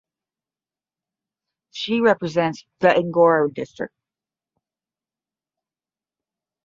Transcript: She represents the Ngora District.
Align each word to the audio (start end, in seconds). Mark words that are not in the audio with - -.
She 1.69 2.01
represents 2.01 2.65
the 2.79 2.87
Ngora 2.87 3.53
District. 3.53 3.93